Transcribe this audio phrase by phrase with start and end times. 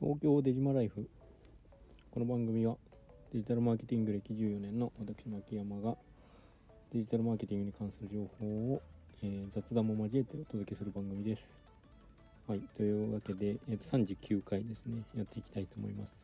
[0.00, 1.06] 東京デジマライフ。
[2.10, 2.76] この番組は
[3.34, 5.94] デジタルマーケティング歴14年の私の秋山が
[6.90, 8.82] デジタルマーケティングに関する情報を、
[9.22, 11.44] えー、雑談も交えてお届けする番組です。
[12.48, 16.16] はいというわけで、えー、と39回ですねやっていきたいと思います。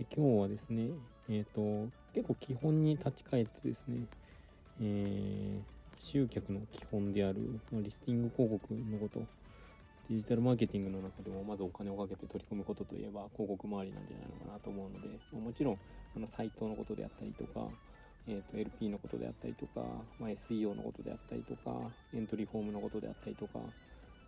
[0.00, 0.88] で今日はですね
[1.28, 4.04] えっ、ー、と結構基本に立ち返ってですね
[4.80, 9.24] えー集客の基本である、まリスティング広告のこと
[10.10, 15.78] デジタルマーケティングの中でもまずお金をかけて取り組むことといえば広告周りなんじゃないのかなと思うので、まもちろん
[16.16, 17.66] あのサイトのことであったりとか、
[18.26, 19.80] えー、と LP のことであったりとか、
[20.18, 21.70] まあ、SEO のことであったりとか
[22.14, 23.60] エントリーフォームのことであったりとか、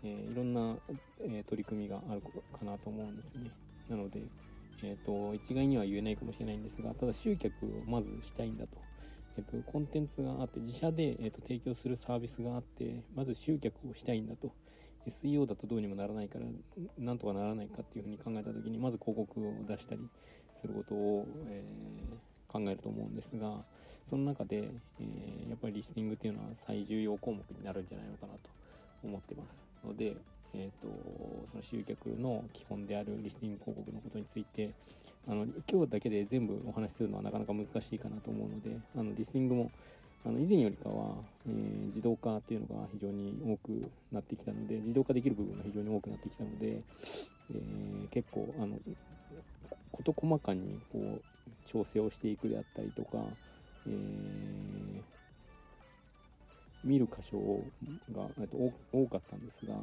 [0.02, 0.76] えー、いろんな、
[1.20, 3.50] えー、取り組みがあるかなと思うんですね。
[3.88, 4.20] なので、
[4.82, 8.84] えーと一概には言えないかもしれないんですがただ集客をまずしたいんだと。
[9.36, 14.52] えっと、コンテンツがあって自社で、えっと、提供するサービスがあってまず集客をしたいんだと。
[15.06, 16.46] SEO だとどうにもならないから
[16.98, 20.00] なんとかならないかっていうふうに考えた時にまず広告を出したり
[20.60, 23.58] することを、えー、考えると思うんですが
[24.08, 24.70] その中で、
[25.00, 28.38] えー、やっぱりリスティングっていうのは最重要項目になるんじゃないのかなと
[29.02, 29.64] 思ってます。
[29.84, 30.16] ので、
[30.54, 30.88] えーと、
[31.50, 34.70] その集客の基本であるリスティング広告のことについて
[35.26, 39.70] あの今日だけで全部お話しするのはなかなか難しいかなと思うのであのリスティングも
[40.26, 48.78] あの以前よりかは、えー、自動化っていうのが非常に多くなってきたので自動化できる部分が非常に多くなってきたので、えー、結構あの
[49.92, 51.22] 事細かにこう
[51.70, 53.18] 調整をしていくであったりとか、
[53.86, 53.94] えー、
[56.82, 57.62] 見る箇所
[58.12, 58.56] がと
[58.92, 59.74] 多かったんですが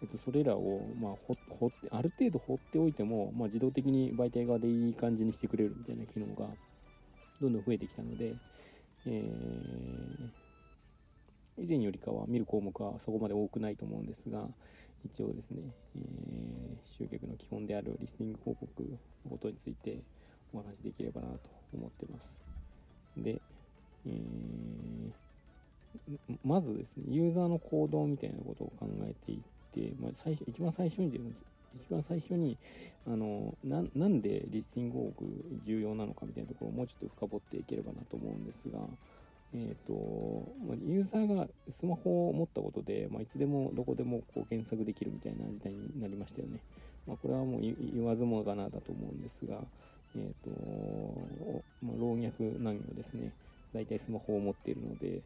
[0.00, 6.46] えっと、それらを、まあ、ほってある程度放っておいても、まあ、自動的に媒体側でいい感じにしてくれるみたいな機能が
[7.40, 8.34] どんどん増えてきたので、
[9.10, 14.46] えー、以前よりかは見る項目はそこまで多くないと思うんですが
[15.04, 15.62] 一応ですね、
[15.96, 18.82] えー、集客の基本であるリスニング広告
[19.24, 19.98] のことについて
[20.52, 21.38] お話しできればなと
[21.72, 22.34] 思ってます。
[23.16, 23.40] で、
[24.06, 25.12] えー、
[26.44, 29.38] まずですねユーザーの行動みたいなことを考えていっ
[29.72, 32.56] て、まあ、最初一番最初に出るんです一番最初に
[33.06, 35.24] あのなんでリスティング多く
[35.64, 38.80] 重要なのかみたいなところをもうちょっと深掘っていければなと思うんですが、
[39.54, 39.92] えーと、
[40.86, 46.58] ユーザーがスマホを持ったことで、まあ、いつでもどこでもこう検索できるみたいな時代になりましたよね。
[47.06, 49.56] まあ、これはもう言わずもがなだと思うんですが、
[50.16, 53.32] えーとまあ、老若男女ですね
[53.72, 55.22] 大体スマホを持っているので、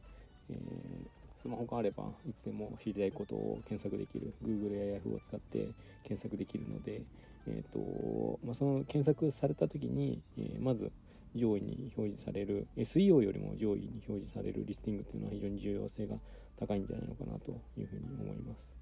[0.51, 5.69] えースマホがあればいつでも知りたいことを検索できる Google や Yahoo を使って
[6.05, 7.03] 検索できるので、
[7.49, 10.93] えーとまあ、その検索された時に、えー、まず
[11.35, 16.17] 上位に表示される SEO よりも上位に表示されるリスティングっていうのは非常に重要性が
[16.59, 18.73] 高いんじゃないのかなというふうに思います。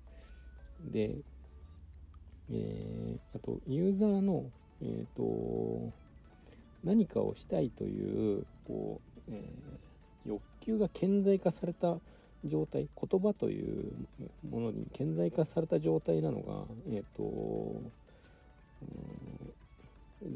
[0.92, 1.16] で、
[2.50, 4.44] えー、あとユーザーの、
[4.82, 5.92] えーと、
[6.84, 11.98] 何かをしたいというこう、えー、欲求が顕在化された
[12.44, 13.92] 状態言葉という
[14.48, 17.82] ものに顕在化された状態なのがえっ、ー、と、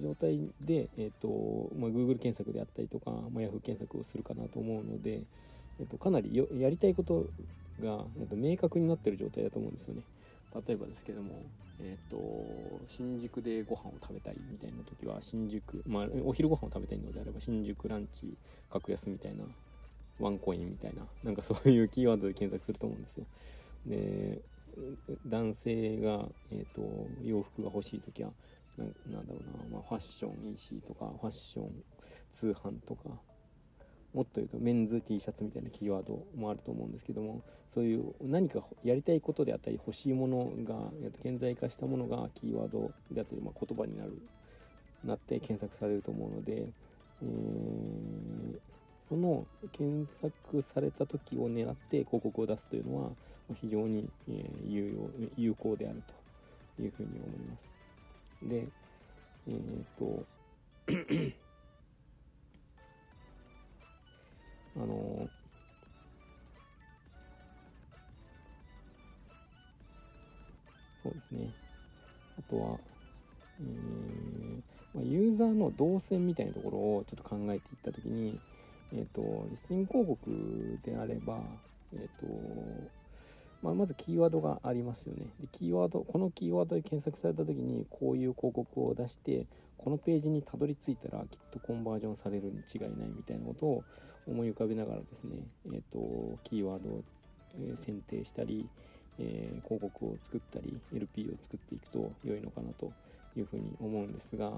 [0.03, 5.21] 状態で、えーとまあ、Google 検索であったりとか、まあ、Yahoo 検索をするかなと思うので、
[5.81, 7.27] えーと、かなりやりたいこと
[7.83, 10.03] が、えーと、明確になってる状態だと思うんですよね。
[10.67, 11.43] 例えばですけども、
[11.81, 18.33] えーと、新宿でご飯を食べたいみたいな時は新宿、まあ、お昼ご飯を食べたいのであれば新宿ランチ
[18.71, 19.45] 格安みたいな
[20.21, 21.03] ワンコインみたいな。
[21.23, 23.27] なんかそういうキーワードで検索すると思うんですよ。
[23.87, 24.41] で
[25.27, 26.83] 男性が、えーと、
[27.23, 28.31] 洋服が欲しい時は
[28.77, 31.85] ななんだろうな、まあ、ファッション EC とかファッション
[32.33, 33.11] 通販とか。
[34.15, 37.43] もっと言うとメンズ T シャツみたいなキーワードもあると思うんですけども
[37.75, 44.17] そういう何かやりたいことであったり欲しいものが、えー、と顕在化したものがキーワードであったり、まあ、言葉になる
[45.05, 46.69] なって検索されると思うので、
[47.23, 48.59] えー
[49.15, 53.11] その検索された時を狙って広告を出すというのは
[53.61, 54.11] 非常に
[54.67, 56.03] 有用有効である
[56.77, 57.61] というふうに思います。
[58.49, 58.67] で、
[59.47, 59.55] えっ、
[59.97, 60.27] と
[64.83, 65.29] あの
[71.05, 71.55] そうですね
[72.37, 72.81] あとは、
[73.61, 74.61] えー
[74.93, 78.41] まあ、ユーザーの動線みたいなところをちょっと考えていった時に
[78.93, 81.41] えっ、ー、と、リスティング広告であれば、
[81.93, 82.91] えっ、ー、と、
[83.63, 85.25] まあ、まずキーワードがありますよね。
[85.41, 89.47] で、キーワード、このキーワードで検索された時に、こういう広告を出して、
[89.79, 93.85] このページにたどり着いたら、きっとコンバージョンされるに違いないみたいなことを
[94.27, 95.37] 思い浮かべながらですね、
[95.67, 97.03] えっ、ー、と、キーワードを、
[97.85, 98.69] 選定したり、
[99.17, 102.93] え広告を作ったり、LP を作っていくと良いのかなと
[103.37, 104.51] いうふうに思うんですが、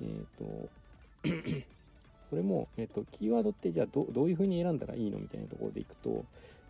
[0.00, 0.68] えっ、と、
[2.34, 6.24] これも、えっ、と、キーワードってじゃあどどういうふうに選んだらいいのみたいなところでいくと、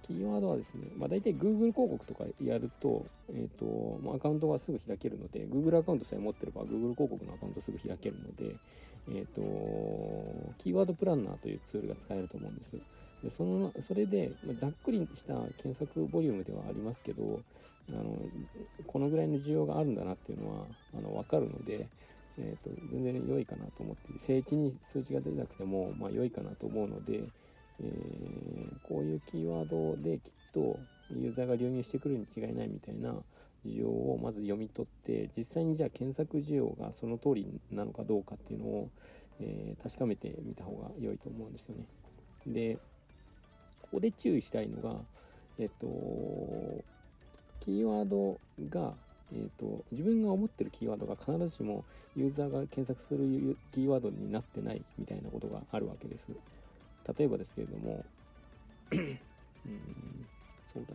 [0.07, 8.55] キーワードはですね、まあ、大体 Google 広告とかやると、えっ、と、ま、アカウントがすぐ開けるので、Google アカウントさえ持ってれば Google 広告のアカウントすぐ開けるので、
[9.09, 9.41] えっ、と、
[10.59, 12.77] キーワードプランナーというツールが使えると思うんです。
[13.23, 17.41] でそのそれで、まあ、ざっくりした検索ボリュームではありますけど
[17.89, 18.19] あの
[18.87, 21.89] このぐらいの需要があるんだなっていうのはあの分かるので、
[22.39, 27.23] えーと、全然良いかなと思って整地に数値が出なくても、まあ、良いかなと思うので、
[27.81, 30.79] えー、こういうキーワードできっと
[31.11, 33.15] ユーザーが流入してくるに違いないみたいな
[33.65, 38.91] 需要をまず読み取って実際にじゃあ検索需要がその通りなのかどうかっていうのを、
[39.41, 41.85] えー、確かめてみた方が良いと思うんですよね。
[42.47, 42.79] で
[43.83, 45.01] ここで注意したいのが
[45.59, 45.87] えっと
[47.61, 48.39] キーワード
[48.69, 48.95] が
[49.35, 51.85] えーと、自分が思ってるキーワードが必ずしも
[52.15, 56.29] ユーザーが検索するキーワードになってないみたいなことがあるわけです。
[57.19, 58.05] 例えばですけれども、
[58.93, 59.09] うん、
[60.73, 60.95] そうだ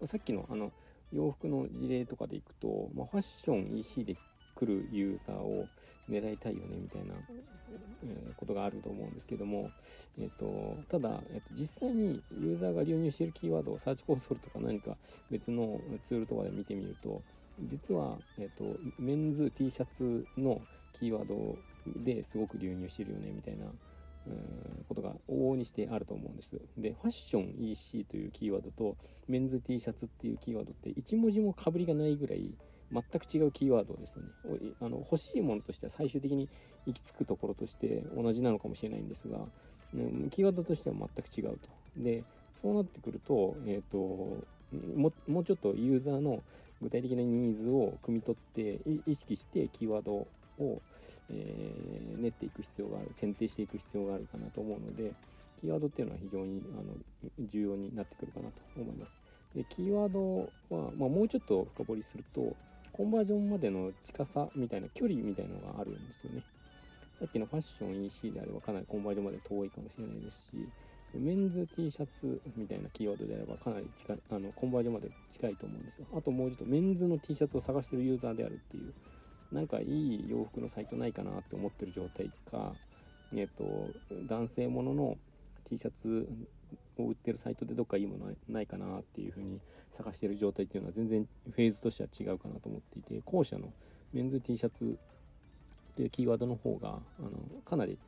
[0.00, 0.08] な。
[0.08, 0.72] さっきのあの
[1.12, 4.16] 洋服の事例とかでいくと、まあ、ファッション EC で
[4.56, 5.66] 来るユーザーを
[6.10, 7.14] 狙いたいよねみたいな、
[8.04, 9.70] え、ことがあると思うんですけども、
[10.18, 14.96] えーと、ただ、えーと、実際にユーザーが流入しているキーワードをサーチコンソールとか何か
[15.30, 17.22] 別のツールとかで見てみると
[17.62, 20.60] 実は、えーと、メンズ T シャツの
[20.92, 21.56] キーワード
[22.02, 23.66] ですごく流入してるよねみたいな
[24.26, 26.50] うん、ことが往々にしてあると思うんです。
[26.76, 28.96] で、ファッション EC というキーワードと
[29.28, 32.52] メンズ T シャツっていうキーワードって1文字もかぶりがないぐらい
[32.92, 34.30] 全く違うキーワードですよね。
[34.80, 36.48] あの欲しいものとしては最終的に
[36.86, 39.38] 行き着くところとして同じなのかもしれないんですが、
[40.30, 41.08] キーワードとしては全
[41.44, 41.68] く違うと。
[41.96, 42.24] で、
[42.62, 44.44] そうなってくると、えっ、ー、と
[44.96, 46.42] も、もうちょっとユーザーの
[46.82, 50.28] 具体的なニーズを汲み取って意識してキーワードを、
[51.30, 55.12] えー、練っていく必要がある選定していく必要があるかなと思うので
[55.60, 59.12] キーワードっていうのは非常にあの重要になってくるかなと思います。
[59.54, 62.54] でキーワードは、まあ、もうちょっと深掘りすると
[62.92, 66.42] コンバージョンまでの近さみたいな距離みたいなのがあるんですよね。
[67.18, 70.68] さっきのファッション EC であればかなりコンバージョンまで遠いかもしれないですし
[71.18, 76.06] メンズ T シャツみたいなキーワードであればかなり近いあのコンバージョンまで近いと思うんですよ。
[76.16, 78.92] あともうちょっとメンズの T シャツを探してるユーザーであるっていう
[79.52, 82.74] なんかいい洋服のサイトないかなって思ってる状態か
[83.34, 83.90] えっ、と
[84.28, 85.16] 男性ものの
[85.68, 86.28] T シャツ
[86.98, 89.60] を売ってるサイトでどっかいいものないかなっていう風に
[89.96, 93.72] 探してる状態っていうのは全然フェーズとしては違うかなと思っていて後者の
[94.12, 94.98] メンズ T シャツ
[95.96, 97.30] というキーワードの方があの
[97.64, 97.98] かなり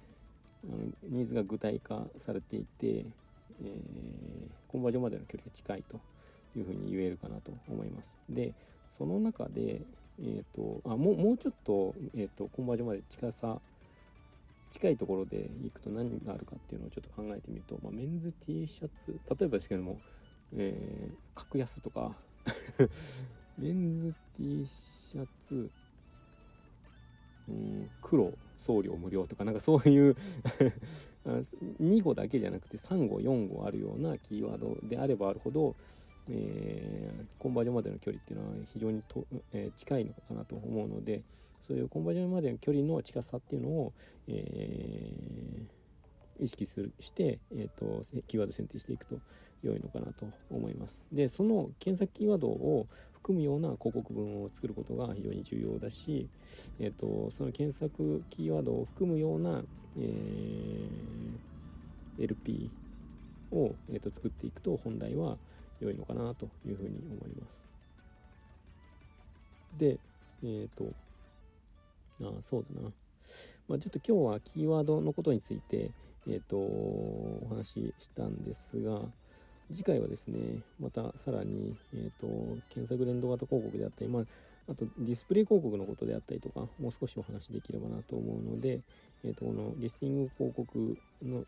[0.64, 3.70] ニーズが具体化されていて、えー、
[4.69, 6.00] コンバージョンまでの距離が近いと
[6.56, 8.19] いうふうに言えるかなと思います。
[8.28, 8.55] で、
[8.96, 9.81] その中で、
[10.20, 13.60] えーと、あもうもうちょっと,、えーと、コンバージョンまで近さ
[14.70, 19.99] 近いところでいくと何があるかっていうのをちょっと考えてみると、まあ、メンズ T シャツ例えばですけども、
[20.56, 22.14] えー、格安とか
[23.56, 25.70] メンズ T シャツ、
[27.49, 28.32] うん、黒
[28.64, 30.16] 送料無料とかなんかそういう
[31.81, 35.76] 2語だけじゃなくて3語4語あるようなキーワードであればあるほど、
[36.31, 41.22] えー、コンバージョンまでの距離っていうのは非常にと、えー、近いのかなと思うので
[41.62, 43.92] そういうコンバージョンまでの距離の近さっていうのを、
[44.26, 49.18] えー、意識するして、えーと、キーワード選定していくと
[49.62, 51.00] 良いのかなと思います。
[51.12, 52.87] でその検索キーワードを
[53.18, 56.28] 含むような広告文を作ることが非常に重要だし、
[56.80, 59.62] えーと、その検索キーワードを含むような、
[59.98, 62.70] えー、LP
[63.52, 65.37] を、えーと作っていくと本来は
[65.80, 67.58] 良いのかなというふうに思います。
[69.78, 69.98] で、
[70.42, 70.92] えっ、ー、と、
[72.22, 72.90] あそうだな。
[73.68, 75.90] まあ、ちょっと今日はキーワードのことについて、
[76.26, 79.02] えっ、ー、と、お話ししたんですが、
[79.72, 82.26] 次回はですね、またさらに、えっ、ー、と、
[82.70, 84.22] 検索連動型広告であったり、まあ、
[84.70, 88.80] あとディスプレイ広告のことであったりとか、もう少しお話できればなと思うので、
[89.25, 91.44] えっ、ー、と、このリスティング広告の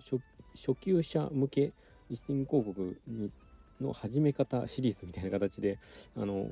[0.54, 1.72] 初級者向け
[2.10, 3.30] リスティング広告に
[3.80, 5.78] の始め方シリーズみたいな形で
[6.16, 6.48] あの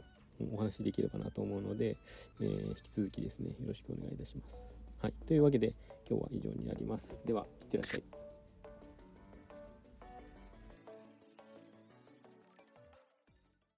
[0.52, 1.96] お話できればなと思うので、
[2.40, 4.74] えー、引き続きですねよろしくお願いいたします。
[5.02, 5.74] はい、というわけで
[6.08, 7.18] 今日は以上になります。
[7.26, 8.17] では、いってらっしゃい。